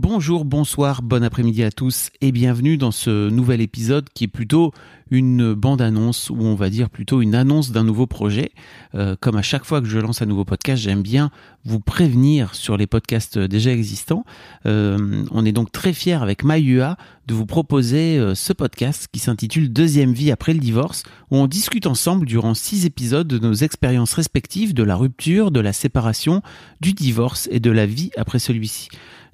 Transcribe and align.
Bonjour, 0.00 0.44
bonsoir, 0.44 1.02
bon 1.02 1.24
après-midi 1.24 1.64
à 1.64 1.72
tous 1.72 2.10
et 2.20 2.30
bienvenue 2.30 2.76
dans 2.76 2.92
ce 2.92 3.30
nouvel 3.30 3.60
épisode 3.60 4.08
qui 4.14 4.22
est 4.22 4.28
plutôt 4.28 4.70
une 5.10 5.54
bande-annonce 5.54 6.30
ou 6.30 6.36
on 6.38 6.54
va 6.54 6.70
dire 6.70 6.88
plutôt 6.88 7.20
une 7.20 7.34
annonce 7.34 7.72
d'un 7.72 7.82
nouveau 7.82 8.06
projet. 8.06 8.52
Euh, 8.94 9.16
comme 9.18 9.36
à 9.36 9.42
chaque 9.42 9.64
fois 9.64 9.80
que 9.80 9.88
je 9.88 9.98
lance 9.98 10.22
un 10.22 10.26
nouveau 10.26 10.44
podcast, 10.44 10.80
j'aime 10.80 11.02
bien 11.02 11.32
vous 11.64 11.80
prévenir 11.80 12.54
sur 12.54 12.76
les 12.76 12.86
podcasts 12.86 13.40
déjà 13.40 13.72
existants. 13.72 14.24
Euh, 14.66 15.24
on 15.32 15.44
est 15.44 15.50
donc 15.50 15.72
très 15.72 15.92
fiers 15.92 16.22
avec 16.22 16.44
MyUA 16.44 16.96
de 17.26 17.34
vous 17.34 17.46
proposer 17.46 18.18
euh, 18.18 18.36
ce 18.36 18.52
podcast 18.52 19.08
qui 19.12 19.18
s'intitule 19.18 19.72
Deuxième 19.72 20.12
vie 20.12 20.30
après 20.30 20.52
le 20.52 20.60
divorce, 20.60 21.02
où 21.32 21.38
on 21.38 21.48
discute 21.48 21.88
ensemble 21.88 22.24
durant 22.24 22.54
six 22.54 22.86
épisodes 22.86 23.26
de 23.26 23.40
nos 23.40 23.52
expériences 23.52 24.14
respectives 24.14 24.74
de 24.74 24.84
la 24.84 24.94
rupture, 24.94 25.50
de 25.50 25.58
la 25.58 25.72
séparation, 25.72 26.40
du 26.80 26.92
divorce 26.92 27.48
et 27.50 27.58
de 27.58 27.72
la 27.72 27.84
vie 27.84 28.12
après 28.16 28.38
celui-ci. 28.38 28.90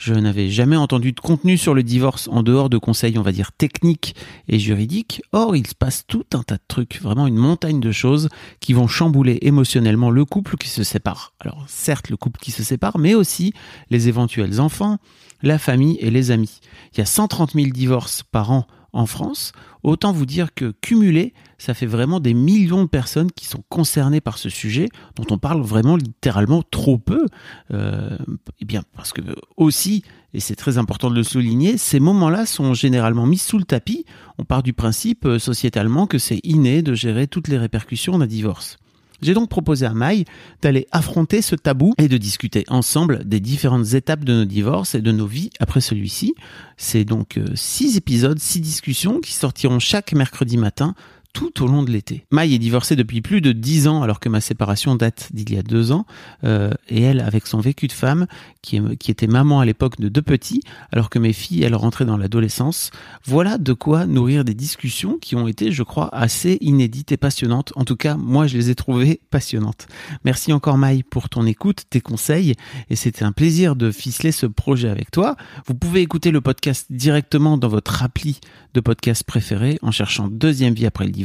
Je 0.06 0.12
n'avais 0.12 0.50
jamais 0.50 0.76
entendu 0.76 1.12
de 1.12 1.20
contenu 1.20 1.56
sur 1.56 1.72
le 1.72 1.82
divorce 1.82 2.28
en 2.28 2.42
dehors 2.42 2.68
de 2.68 2.76
conseils, 2.76 3.16
on 3.16 3.22
va 3.22 3.32
dire, 3.32 3.52
techniques 3.52 4.14
et 4.48 4.58
juridiques. 4.58 5.22
Or, 5.32 5.56
il 5.56 5.66
se 5.66 5.74
passe 5.74 6.04
tout 6.06 6.26
un 6.34 6.42
tas 6.42 6.56
de 6.56 6.62
trucs, 6.68 7.00
vraiment 7.00 7.26
une 7.26 7.38
montagne 7.38 7.80
de 7.80 7.90
choses 7.90 8.28
qui 8.60 8.74
vont 8.74 8.86
chambouler 8.86 9.38
émotionnellement 9.40 10.10
le 10.10 10.26
couple 10.26 10.58
qui 10.58 10.68
se 10.68 10.82
sépare. 10.82 11.32
Alors, 11.40 11.64
certes, 11.68 12.10
le 12.10 12.18
couple 12.18 12.38
qui 12.38 12.50
se 12.50 12.62
sépare, 12.62 12.98
mais 12.98 13.14
aussi 13.14 13.54
les 13.88 14.08
éventuels 14.08 14.60
enfants, 14.60 14.98
la 15.40 15.58
famille 15.58 15.96
et 16.00 16.10
les 16.10 16.30
amis. 16.30 16.60
Il 16.92 16.98
y 16.98 17.00
a 17.00 17.06
130 17.06 17.52
000 17.54 17.68
divorces 17.68 18.24
par 18.24 18.50
an 18.50 18.66
en 18.94 19.06
France, 19.06 19.52
autant 19.82 20.12
vous 20.12 20.24
dire 20.24 20.54
que 20.54 20.72
cumulé, 20.80 21.34
ça 21.58 21.74
fait 21.74 21.86
vraiment 21.86 22.20
des 22.20 22.32
millions 22.32 22.84
de 22.84 22.88
personnes 22.88 23.32
qui 23.32 23.46
sont 23.46 23.62
concernées 23.68 24.20
par 24.20 24.38
ce 24.38 24.48
sujet, 24.48 24.88
dont 25.16 25.26
on 25.30 25.38
parle 25.38 25.60
vraiment 25.62 25.96
littéralement 25.96 26.62
trop 26.62 26.96
peu. 26.96 27.26
Euh, 27.72 28.16
eh 28.60 28.64
bien, 28.64 28.84
parce 28.94 29.12
que 29.12 29.20
aussi, 29.56 30.04
et 30.32 30.40
c'est 30.40 30.54
très 30.54 30.78
important 30.78 31.10
de 31.10 31.16
le 31.16 31.24
souligner, 31.24 31.76
ces 31.76 31.98
moments-là 31.98 32.46
sont 32.46 32.72
généralement 32.72 33.26
mis 33.26 33.38
sous 33.38 33.58
le 33.58 33.64
tapis. 33.64 34.04
On 34.38 34.44
part 34.44 34.62
du 34.62 34.72
principe 34.72 35.26
euh, 35.26 35.38
sociétalement 35.38 36.06
que 36.06 36.18
c'est 36.18 36.40
inné 36.44 36.82
de 36.82 36.94
gérer 36.94 37.26
toutes 37.26 37.48
les 37.48 37.58
répercussions 37.58 38.18
d'un 38.18 38.26
divorce. 38.26 38.78
J'ai 39.24 39.32
donc 39.32 39.48
proposé 39.48 39.86
à 39.86 39.94
Maï 39.94 40.26
d'aller 40.60 40.86
affronter 40.92 41.40
ce 41.40 41.56
tabou 41.56 41.94
et 41.96 42.08
de 42.08 42.18
discuter 42.18 42.64
ensemble 42.68 43.24
des 43.24 43.40
différentes 43.40 43.94
étapes 43.94 44.22
de 44.22 44.34
nos 44.34 44.44
divorces 44.44 44.94
et 44.94 45.00
de 45.00 45.12
nos 45.12 45.26
vies 45.26 45.48
après 45.60 45.80
celui-ci. 45.80 46.34
C'est 46.76 47.06
donc 47.06 47.38
euh, 47.38 47.46
six 47.54 47.96
épisodes, 47.96 48.38
six 48.38 48.60
discussions 48.60 49.20
qui 49.20 49.32
sortiront 49.32 49.78
chaque 49.78 50.12
mercredi 50.12 50.58
matin 50.58 50.94
tout 51.34 51.62
au 51.62 51.66
long 51.66 51.82
de 51.82 51.90
l'été. 51.90 52.24
Maï 52.30 52.54
est 52.54 52.58
divorcée 52.58 52.94
depuis 52.96 53.20
plus 53.20 53.40
de 53.40 53.52
dix 53.52 53.88
ans 53.88 54.02
alors 54.02 54.20
que 54.20 54.28
ma 54.28 54.40
séparation 54.40 54.94
date 54.94 55.30
d'il 55.34 55.52
y 55.52 55.58
a 55.58 55.62
deux 55.62 55.90
ans 55.90 56.06
euh, 56.44 56.70
et 56.88 57.02
elle 57.02 57.20
avec 57.20 57.48
son 57.48 57.58
vécu 57.58 57.88
de 57.88 57.92
femme 57.92 58.26
qui, 58.62 58.80
qui 58.98 59.10
était 59.10 59.26
maman 59.26 59.58
à 59.58 59.64
l'époque 59.64 60.00
de 60.00 60.08
deux 60.08 60.22
petits 60.22 60.62
alors 60.92 61.10
que 61.10 61.18
mes 61.18 61.32
filles 61.32 61.64
elles 61.64 61.74
rentraient 61.74 62.04
dans 62.04 62.16
l'adolescence. 62.16 62.92
Voilà 63.24 63.58
de 63.58 63.72
quoi 63.72 64.06
nourrir 64.06 64.44
des 64.44 64.54
discussions 64.54 65.18
qui 65.18 65.34
ont 65.34 65.48
été 65.48 65.72
je 65.72 65.82
crois 65.82 66.08
assez 66.14 66.56
inédites 66.60 67.10
et 67.10 67.16
passionnantes. 67.16 67.72
En 67.74 67.84
tout 67.84 67.96
cas 67.96 68.16
moi 68.16 68.46
je 68.46 68.56
les 68.56 68.70
ai 68.70 68.76
trouvées 68.76 69.20
passionnantes. 69.30 69.88
Merci 70.24 70.52
encore 70.52 70.78
Maï 70.78 71.02
pour 71.02 71.28
ton 71.28 71.46
écoute, 71.46 71.82
tes 71.90 72.00
conseils 72.00 72.54
et 72.90 72.96
c'était 72.96 73.24
un 73.24 73.32
plaisir 73.32 73.74
de 73.74 73.90
ficeler 73.90 74.30
ce 74.30 74.46
projet 74.46 74.88
avec 74.88 75.10
toi. 75.10 75.34
Vous 75.66 75.74
pouvez 75.74 76.00
écouter 76.00 76.30
le 76.30 76.40
podcast 76.40 76.86
directement 76.90 77.58
dans 77.58 77.68
votre 77.68 78.04
appli 78.04 78.38
de 78.72 78.80
podcast 78.80 79.24
préféré 79.24 79.78
en 79.82 79.90
cherchant 79.90 80.28
deuxième 80.28 80.74
vie 80.74 80.86
après 80.86 81.04
le 81.04 81.10
divorce 81.10 81.23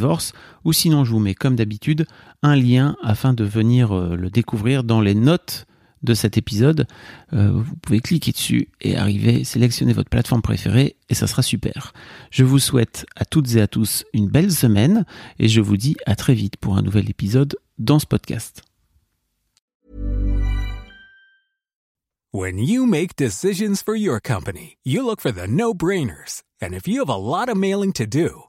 ou 0.66 0.74
sinon 0.74 1.04
je 1.04 1.12
vous 1.12 1.20
mets 1.20 1.36
comme 1.36 1.56
d'habitude 1.56 2.06
un 2.44 2.56
lien 2.56 2.96
afin 3.02 3.34
de 3.34 3.44
venir 3.44 3.92
euh, 3.92 4.16
le 4.16 4.30
découvrir 4.30 4.84
dans 4.84 5.02
les 5.02 5.16
notes 5.16 5.66
de 6.04 6.14
cet 6.14 6.38
épisode. 6.38 6.88
Euh, 7.34 7.52
vous 7.52 7.76
pouvez 7.76 8.00
cliquer 8.00 8.32
dessus 8.32 8.70
et 8.82 8.96
arriver, 8.96 9.44
sélectionner 9.44 9.94
votre 9.94 10.10
plateforme 10.10 10.42
préférée 10.42 10.96
et 11.10 11.14
ça 11.14 11.28
sera 11.28 11.42
super. 11.42 11.94
Je 12.32 12.44
vous 12.44 12.60
souhaite 12.60 13.06
à 13.16 13.26
toutes 13.26 13.56
et 13.56 13.62
à 13.62 13.68
tous 13.68 14.06
une 14.14 14.30
belle 14.30 14.52
semaine 14.52 15.06
et 15.40 15.48
je 15.48 15.62
vous 15.62 15.78
dis 15.78 15.96
à 16.06 16.16
très 16.16 16.34
vite 16.34 16.58
pour 16.58 16.78
un 16.78 16.82
nouvel 16.82 17.10
épisode 17.10 17.58
dans 17.78 18.00
ce 18.00 18.06
podcast. 18.06 18.64
When 22.32 22.60
you 22.60 22.86
make 22.86 23.16
decisions 23.16 23.82
for 23.84 23.96
your 23.96 24.20
company, 24.22 24.78
you 24.84 25.04
look 25.04 25.20
for 25.20 25.32
the 25.32 25.48
no-brainers. 25.48 26.44
And 26.62 26.76
if 26.76 26.88
you 26.88 27.00
have 27.00 27.10
a 27.10 27.18
lot 27.18 27.50
of 27.50 27.58
mailing 27.58 27.92
to 27.94 28.06
do, 28.06 28.49